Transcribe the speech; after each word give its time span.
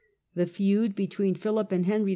The 0.33 0.47
feud 0.47 0.95
between 0.95 1.35
Philip 1.35 1.71
and 1.71 1.85
Henry 1.85 2.09
II. 2.09 2.09